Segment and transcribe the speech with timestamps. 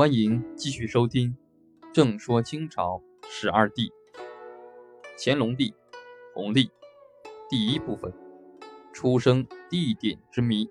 [0.00, 1.36] 欢迎继续收听
[1.92, 3.82] 《正说清朝十二帝》，
[5.18, 5.74] 乾隆帝
[6.34, 6.70] 弘历
[7.50, 8.10] 第一部分：
[8.94, 10.66] 出生地点之谜。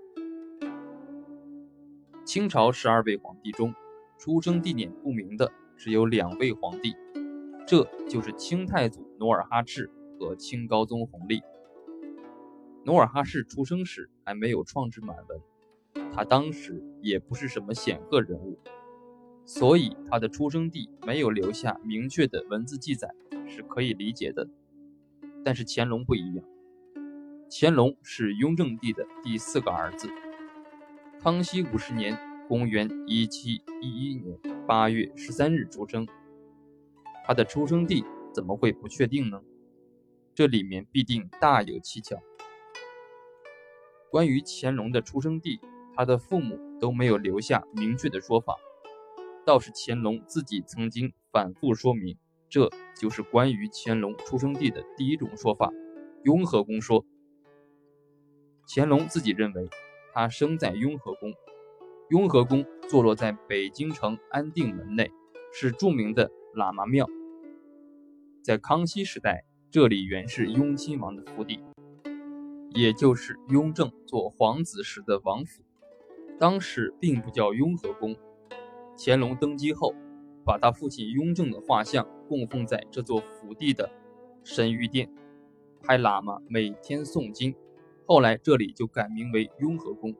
[2.26, 3.72] 清朝十二位皇帝中，
[4.18, 6.96] 出生地点不明的只有两位皇帝，
[7.68, 11.40] 这就是清太祖努尔哈赤和清高宗弘历。
[12.84, 18.58] 努尔哈赤出生时还没有创制满文，他当时也不是什么显赫人物。
[19.52, 23.10] 所以他的出生地没有留下明确的文字记载
[23.48, 24.48] 是可以理解的，
[25.44, 26.46] 但是乾隆不一样，
[27.50, 30.08] 乾隆是雍正帝的第四个儿子。
[31.20, 32.16] 康熙五十年
[32.48, 36.08] （公元1711年）八月十三日出生，
[37.26, 39.42] 他的出生地怎么会不确定呢？
[40.36, 42.22] 这里面必定大有蹊跷。
[44.12, 45.60] 关于乾隆的出生地，
[45.96, 48.56] 他的父母都没有留下明确的说法。
[49.50, 52.16] 倒是乾隆自己曾经反复说明，
[52.50, 55.74] 这就是关于乾隆出生地的第一种说法——
[56.24, 57.04] 雍和宫说。
[58.68, 59.68] 乾隆自己认为，
[60.14, 61.34] 他生在雍和宫。
[62.12, 65.12] 雍和宫坐落在北京城安定门内，
[65.52, 67.08] 是著名的喇嘛庙。
[68.44, 71.60] 在康熙时代，这里原是雍亲王的府邸，
[72.76, 75.64] 也就是雍正做皇子时的王府。
[76.40, 78.16] 当时并不叫雍和宫。
[79.02, 79.96] 乾隆登基后，
[80.46, 83.90] 把他父亲雍正的画像供奉在这座府邸的
[84.44, 85.10] 神谕殿，
[85.82, 87.56] 派喇嘛每天诵经。
[88.06, 90.14] 后来这里就改名为雍和宫。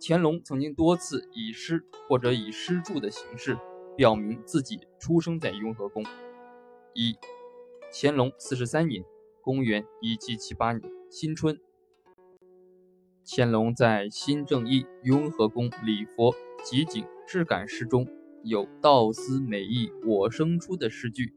[0.00, 3.58] 乾隆曾经多次以诗或者以诗注的形式
[3.96, 6.04] 表明自己出生在雍和宫。
[6.94, 7.16] 一，
[7.92, 9.04] 乾隆四十三年
[9.42, 11.58] （公元1778年）新春，
[13.26, 16.32] 乾隆在新正义雍和宫礼佛
[16.64, 17.04] 集景。
[17.30, 18.08] 质感诗中
[18.42, 21.34] 有“道思美意我生出”的诗句，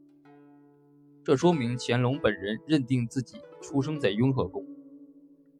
[1.22, 4.66] 这说明乾隆本人认定自己出生在雍和宫。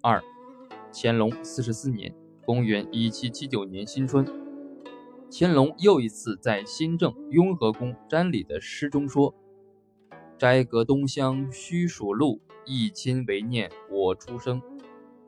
[0.00, 0.22] 二，
[0.90, 2.14] 乾隆四十四年
[2.46, 4.24] （公元1779年）新春，
[5.30, 9.34] 乾隆又一次在新政雍和宫瞻礼的诗中说
[10.38, 14.62] ：“斋阁东厢须属路，一亲为念我出生。”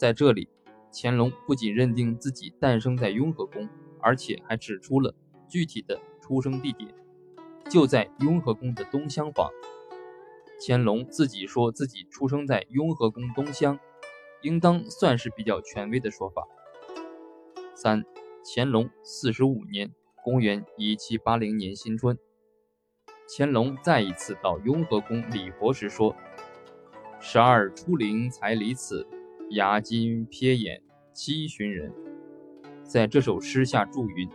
[0.00, 0.48] 在这里，
[0.90, 3.68] 乾隆不仅认定自己诞生在雍和宫。
[4.04, 5.14] 而且还指出了
[5.48, 6.94] 具体的出生地点，
[7.70, 9.50] 就在雍和宫的东厢房。
[10.60, 13.78] 乾隆自己说自己出生在雍和宫东厢，
[14.42, 16.46] 应当算是比较权威的说法。
[17.74, 18.04] 三，
[18.44, 19.90] 乾隆四十五年
[20.22, 22.18] （公元一七八零年）新春，
[23.36, 26.14] 乾隆再一次到雍和宫礼佛时说
[27.20, 29.06] ：“十二初灵才离此，
[29.50, 30.82] 牙金瞥眼
[31.12, 31.92] 七旬人。”
[32.94, 34.28] 在这首诗下注云：“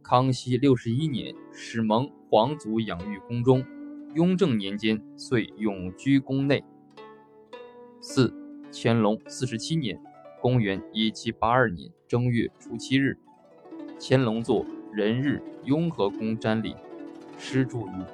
[0.00, 3.64] 康熙六十一年，始蒙皇祖养育宫中；
[4.14, 6.62] 雍正年间，遂永居宫内。”
[8.00, 8.32] 四，
[8.72, 10.00] 乾隆四十七年
[10.40, 13.18] （公元一七八二年）正月初七日，
[13.98, 16.76] 乾隆作人日雍和宫瞻礼，
[17.36, 18.04] 诗注云：“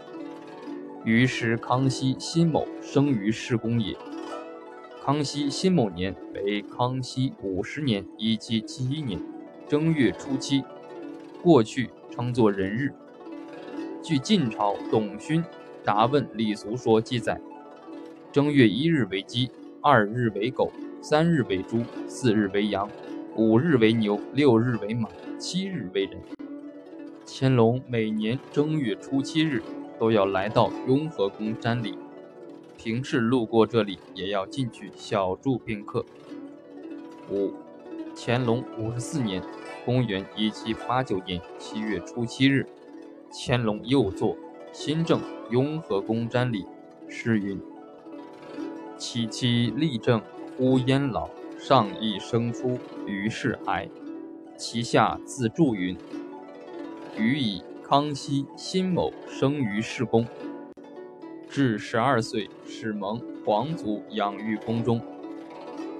[1.05, 3.95] 于是康熙辛卯生于世宫也。”
[5.05, 9.21] 康熙辛卯年为康熙五十年（一七七一年）。
[9.71, 10.65] 正月初七，
[11.41, 12.93] 过去称作人日。
[14.03, 15.41] 据晋朝董勋
[15.85, 17.41] 《答问礼俗说》记载，
[18.33, 19.49] 正月一日为鸡，
[19.81, 22.91] 二日为狗，三日为猪，四日为羊，
[23.37, 26.21] 五日为牛，六日为马，七日为人。
[27.25, 29.63] 乾隆每年正月初七日
[30.01, 31.97] 都要来到雍和宫瞻礼，
[32.77, 36.05] 平时路过这里也要进去小住片刻。
[37.31, 37.53] 五，
[38.17, 39.41] 乾隆五十四年。
[39.85, 42.67] 公元一七八九年七月初七日，
[43.33, 44.37] 乾隆又作
[44.73, 46.67] 新政雍和宫瞻礼，
[47.09, 47.61] 诗云
[48.99, 50.21] ：“其妻立正
[50.57, 51.29] 忽焉老，
[51.59, 53.89] 上亦生出于是哀。”
[54.57, 55.97] 其下自注云
[57.17, 60.27] ：“余以康熙辛卯生于世宫，
[61.49, 65.01] 至十二岁始蒙皇祖养育宫中。”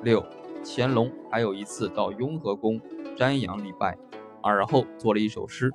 [0.05, 0.25] 六，
[0.63, 2.79] 乾隆还有一次到雍和宫。
[3.21, 3.99] 瞻仰礼拜，
[4.43, 5.71] 而后作了一首诗。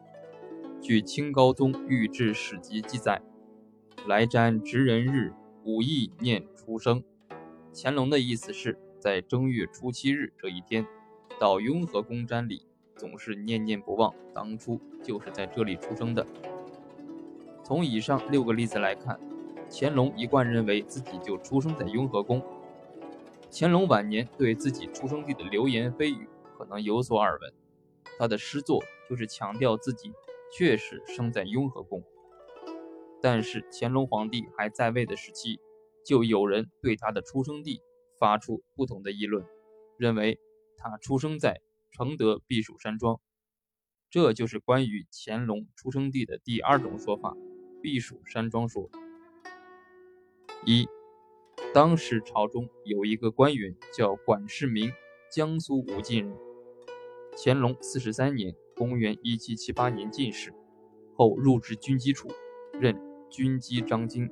[0.82, 3.22] 据清高宗御制史籍记载
[4.10, 5.32] ：“来瞻值人日，
[5.64, 7.04] 武艺念出生。”
[7.72, 10.88] 乾隆的意思是在正月初七日这一天，
[11.40, 12.66] 到雍和宫瞻礼，
[12.96, 16.26] 总是念念不忘当初就是在这里出生的。
[17.64, 19.20] 从以上六个例子来看，
[19.70, 22.42] 乾隆一贯认为自己就出生在雍和宫。
[23.52, 26.28] 乾隆晚年对自己出生地的流言蜚语。
[26.58, 27.54] 可能有所耳闻，
[28.18, 30.12] 他的诗作就是强调自己
[30.52, 32.04] 确实生在雍和宫。
[33.22, 35.60] 但是乾隆皇帝还在位的时期，
[36.06, 37.82] 就有人对他的出生地
[38.20, 39.46] 发出不同的议论，
[39.98, 40.40] 认为
[40.78, 41.62] 他出生在
[41.92, 43.20] 承德避暑山庄。
[44.10, 47.36] 这就是关于乾隆出生地的第二种说法——
[47.82, 48.90] 避暑山庄说。
[50.64, 50.88] 一，
[51.74, 54.92] 当时朝中有一个官员叫管世明，
[55.32, 56.36] 江苏武进人。
[57.38, 60.54] 乾隆四十三年（公元1778年）进士，
[61.16, 62.30] 后入职军机处，
[62.80, 62.96] 任
[63.30, 64.30] 军机章京，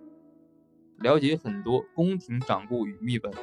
[1.00, 3.34] 了解很多宫廷掌故与秘闻。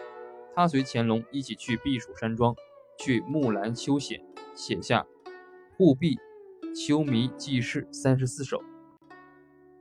[0.55, 2.55] 他随乾隆一起去避暑山庄，
[2.99, 4.23] 去木兰秋显，
[4.55, 5.07] 写下
[5.77, 6.19] 《护壁
[6.75, 8.63] 秋迷记事》三十四首，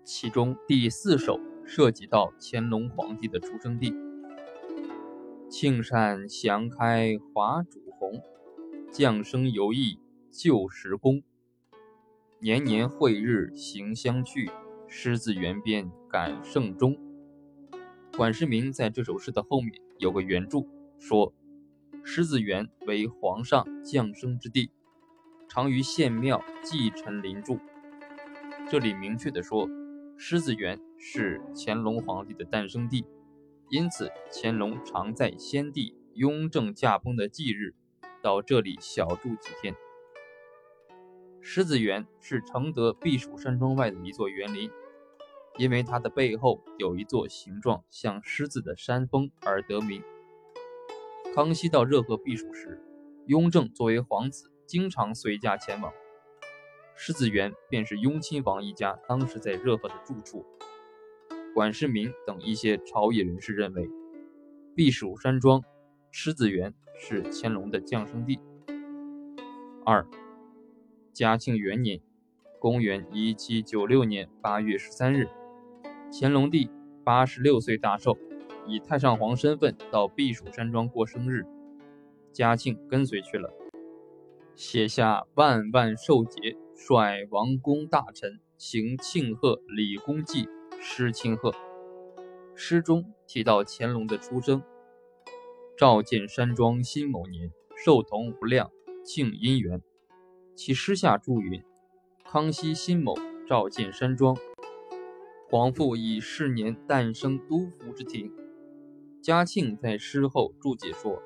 [0.03, 3.93] 其中第四首涉及到乾隆皇帝的出生地
[5.49, 8.21] ：“庆善祥开华主红。”
[8.91, 9.99] 降生游艺
[10.31, 11.21] 旧时宫，
[12.39, 14.49] 年年会日行相去，
[14.87, 16.97] 狮子园边感圣钟。
[18.17, 20.65] 管世明在这首诗的后面有个原著，
[20.97, 21.31] 说
[22.03, 24.71] 狮子园为皇上降生之地，
[25.47, 27.59] 常于县庙祭臣临住。
[28.67, 29.69] 这里明确的说，
[30.17, 33.05] 狮子园是乾隆皇帝的诞生地，
[33.69, 37.73] 因此乾隆常在先帝雍正驾崩的忌日。
[38.21, 39.73] 到这里小住几天。
[41.39, 44.69] 狮子园是承德避暑山庄外的一座园林，
[45.57, 50.03] 因为它的背后有一座形状像狮子的山峰而得名。
[51.33, 52.83] 康熙到热河避暑时，
[53.27, 55.93] 雍正作为皇子，经常随驾前往。
[56.93, 60.45] 狮子园便是雍亲王一家当时在热河的住处。
[61.53, 63.89] 管世民等一些朝野人士认为，
[64.75, 65.63] 避暑山庄。
[66.11, 68.39] 狮子园是乾隆的降生地。
[69.85, 70.07] 二，
[71.13, 72.01] 嘉庆元年，
[72.57, 75.27] 公元一七九六年八月十三日，
[76.11, 76.69] 乾隆帝
[77.03, 78.17] 八十六岁大寿，
[78.65, 81.45] 以太上皇身份到避暑山庄过生日，
[82.31, 83.53] 嘉庆跟随去了，
[84.55, 90.47] 写下“万万寿节，率王公大臣行庆贺礼功祭”
[90.81, 91.53] 诗清贺。
[92.55, 94.61] 诗中提到乾隆的出生。
[95.77, 98.69] 召见山庄辛某年，寿同无量，
[99.05, 99.81] 庆姻缘。
[100.55, 101.63] 其诗下注云
[102.25, 103.15] ：“康熙辛某
[103.47, 104.35] 召见山庄，
[105.49, 108.29] 皇父以是年诞生都福之庭。”
[109.23, 111.21] 嘉庆在诗后注解说：“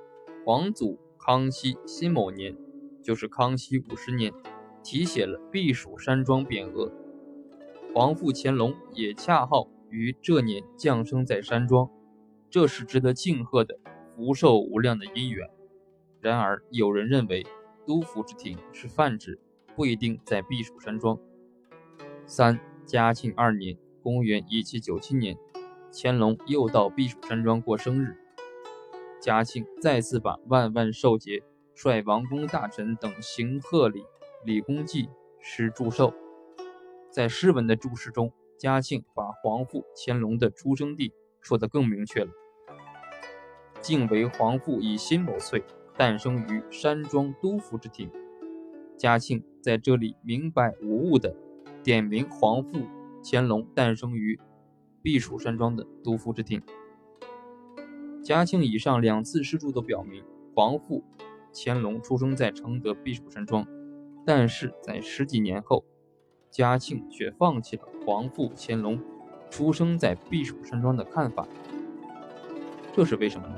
[0.46, 2.56] 皇祖康熙辛某年，
[3.02, 4.32] 就是康熙五十年，
[4.84, 6.92] 题写了避暑山庄匾额。
[7.94, 11.90] 皇父乾隆也恰好于这年降生在山庄，
[12.50, 13.80] 这是值得庆贺的。”
[14.16, 15.50] 福寿无量的姻缘。
[16.22, 17.44] 然而，有人认为
[17.84, 19.40] 都府之庭是泛指，
[19.76, 21.18] 不一定在避暑山庄。
[22.28, 25.36] 三嘉庆二年（公元1797年），
[25.92, 28.16] 乾隆又到避暑山庄过生日。
[29.20, 31.42] 嘉庆再次把“万万寿节，
[31.74, 34.04] 率王公大臣等行贺礼，
[34.46, 35.10] 礼功祭”
[35.42, 36.14] 诗祝寿。
[37.14, 42.32] 在诗文的注释中，嘉庆把皇父乾隆的出生地说得更明确了。
[43.82, 45.64] 敬为皇父以辛某岁
[45.96, 48.10] 诞生于山庄都福之庭，
[48.98, 51.36] 嘉庆在这里明白无误的
[51.84, 52.80] 点名皇父
[53.24, 54.40] 乾隆诞生于
[55.04, 56.64] 避暑山庄的都福之庭。
[58.24, 60.24] 嘉庆以上两次诗注都表明
[60.56, 61.04] 皇父
[61.54, 63.68] 乾隆出生在承德避暑山庄，
[64.26, 65.86] 但是在十几年后，
[66.54, 69.02] 嘉庆却放弃了皇父乾隆
[69.50, 71.48] 出生在避暑山庄的看法，
[72.96, 73.56] 这是为什么呢？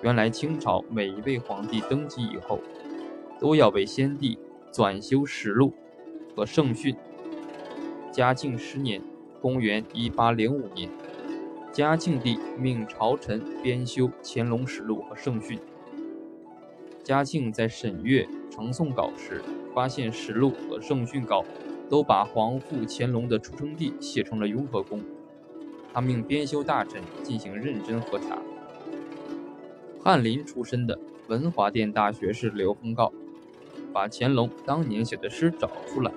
[0.00, 2.58] 原来清朝每一位皇帝登基以后，
[3.38, 4.38] 都要为先帝
[4.72, 5.74] 纂修实录
[6.34, 6.96] 和圣训。
[8.10, 9.02] 嘉庆十年
[9.42, 10.88] （公元1805年），
[11.70, 15.60] 嘉庆帝命朝臣编修乾隆实录和圣训。
[17.04, 19.42] 嘉庆在审阅呈送稿时，
[19.78, 21.44] 发现实录和圣训稿
[21.88, 25.00] 都把皇父乾隆的出生地写成了雍和宫。
[25.94, 28.38] 他命编修大臣进行认真核查。
[30.02, 33.12] 翰林出身的文华殿大学士刘峰告，
[33.92, 36.10] 把乾隆当年写的诗找出来，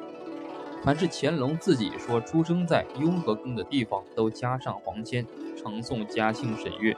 [0.83, 5.23] 凡是乾隆自己说出生在雍和宫的地方，都加上黄签，
[5.55, 6.97] 呈送嘉庆审阅。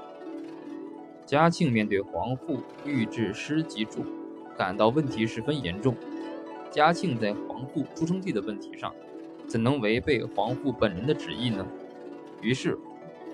[1.25, 4.05] 嘉庆面对皇父御制诗集注，
[4.57, 5.93] 感到问题十分严重。
[6.73, 8.91] 嘉庆在皇父出生地的问题上，
[9.45, 11.65] 怎能违背皇父本人的旨意呢？
[12.41, 12.77] 于是。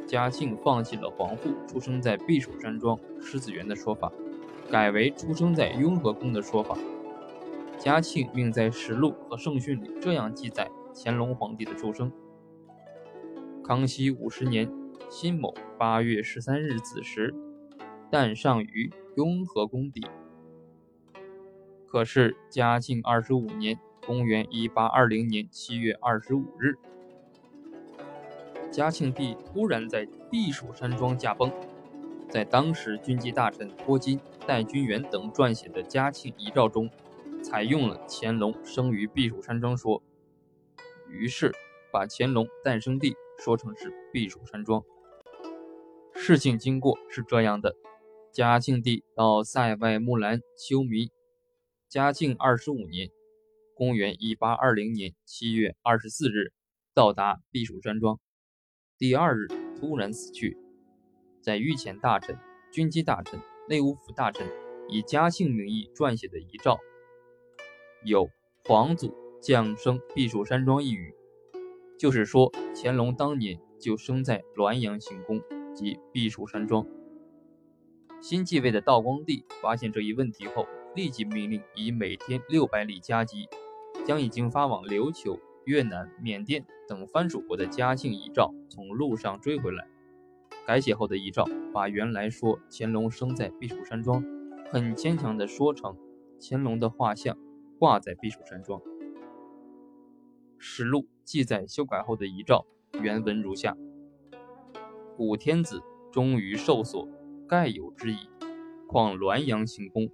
[0.06, 4.12] 嘉庆放弃了皇父出生在避暑山庄狮子园的说法，
[4.72, 6.76] 改为出生在雍和宫的说法。
[7.78, 12.12] 嘉庆命在实录和圣训里这样记载乾隆皇帝的出生：
[13.64, 14.68] 康熙五十年
[15.12, 17.36] 辛卯八月十三日子时，
[18.10, 20.02] 诞上于雍和宫邸。
[21.92, 26.76] 可是嘉庆二十五年（公元一八二零年七月二十五日），
[28.70, 31.52] 嘉庆帝突然在避暑山庄驾崩。
[32.30, 36.88] 在当时军机大臣托金、戴君元等撰写的嘉庆遗诏中，
[37.42, 40.04] 采用了乾隆生于避暑山庄说，
[41.10, 41.52] 于是
[41.92, 44.84] 把乾隆诞生地说成是避暑山庄。
[46.14, 47.76] 事情经过是这样的：
[48.32, 51.10] 嘉庆帝到塞外木兰修弥，
[51.90, 53.10] 嘉庆二十五年
[53.74, 56.52] （公元一八二零年七月二十四日）
[56.94, 58.20] 到达避暑山庄，
[59.00, 60.56] 第二日突然死去。
[61.42, 62.38] 在御前大臣、
[62.72, 64.48] 军机大臣、内务府大臣
[64.88, 66.78] 以嘉庆名义撰写的遗诏，
[68.04, 68.30] 有
[68.66, 71.16] “皇祖降生避暑山庄”一语，
[71.98, 75.42] 就是说乾隆当年就生在滦阳行宫
[75.74, 76.86] 及避暑山庄。
[78.22, 83.48] 新继位的道光帝发现这一问题后，立即命令以每天六百里加急，
[84.06, 89.88] 将已经发往琉球、越南、缅甸等藩属国的嘉庆遗诏从路上追回来。
[90.66, 94.24] 改写后的遗诏，把原来说乾隆生在避暑山庄，
[94.72, 95.98] 很牵强的说成
[96.40, 97.38] 乾隆的画像
[97.80, 98.82] 挂在避暑山庄。
[100.58, 102.66] 实录记载修改后的遗诏
[103.02, 103.78] 原文如下：
[105.16, 105.82] 古天子
[106.12, 107.08] 终于受所，
[107.48, 108.30] 盖有之矣。
[108.88, 110.10] 况滦阳行宫，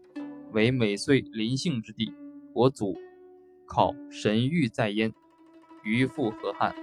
[0.55, 2.13] 为美岁临幸之地，
[2.53, 2.95] 我祖
[3.67, 5.12] 考神谕在焉，
[5.83, 6.74] 余复何憾？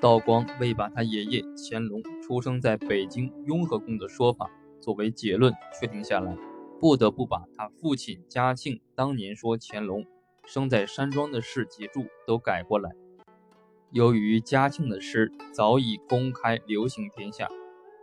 [0.00, 4.48] 道光为把他爷爷乾隆出生在北京雍和宫的说法
[4.80, 6.38] 作为结论确定下来，
[6.78, 10.06] 不得不把他父亲嘉庆当年说乾隆
[10.46, 12.92] 生在山庄的事记注都改过来。
[13.90, 17.48] 由于嘉庆的诗早已公开流行天下，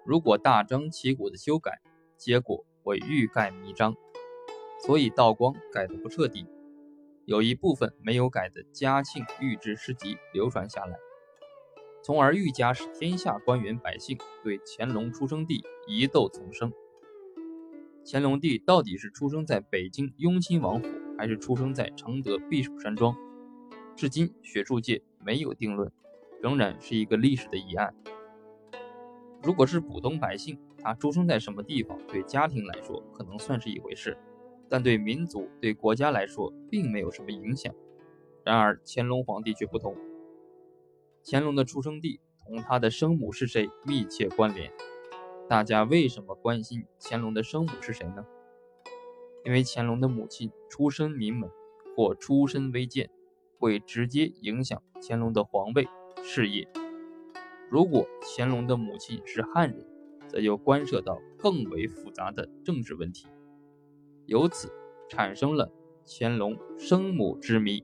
[0.06, 1.80] 如果大张旗鼓的修改，
[2.18, 3.96] 结果会欲盖弥彰，
[4.86, 6.46] 所以道光改的不彻底，
[7.25, 10.96] 有一部分没有改的嘉庆御制诗集流传下来。
[12.04, 16.72] 从而愈加使天下官员百姓对乾隆出生地疑窦丛生。
[18.06, 20.88] 乾隆帝到底是出生在北京雍亲王府，
[21.18, 23.15] 还是出生在承德避暑山庄？
[23.96, 25.92] 至今学术界没有定论，
[26.39, 27.96] 仍然是一个历史的疑案。
[29.42, 34.15] 如果是普通百姓，他出生在什么地方，对家庭来说可能算是一回事，
[34.70, 37.74] 但对民族、对国家来说并没有什么影响。
[38.44, 39.98] 然而乾隆皇帝却不同。
[41.24, 44.72] 乾隆的出生地同他的生母是谁密切关联。
[45.50, 48.24] 大家为什么关心乾隆的生母是谁呢？
[49.44, 51.50] 因为乾隆的母亲出身名门
[51.96, 53.10] 或出身微贱，
[53.58, 55.88] 会直接影响乾隆的皇位
[56.22, 56.68] 事业。
[57.72, 59.84] 如果乾隆的母亲是汉人，
[60.36, 63.25] 则又关涉到更为复杂的政治问题，
[64.25, 64.70] 由此
[65.08, 65.72] 产生了
[66.06, 67.82] 乾隆生母之谜。